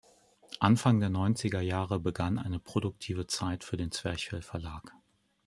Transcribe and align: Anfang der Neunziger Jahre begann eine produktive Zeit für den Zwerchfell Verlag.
Anfang 0.59 0.99
der 0.99 1.09
Neunziger 1.11 1.61
Jahre 1.61 1.99
begann 1.99 2.39
eine 2.39 2.57
produktive 2.57 3.27
Zeit 3.27 3.63
für 3.63 3.77
den 3.77 3.91
Zwerchfell 3.91 4.41
Verlag. 4.41 4.91